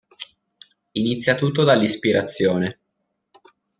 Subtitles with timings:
[0.93, 2.79] Inizia tutto dall'ispirazione.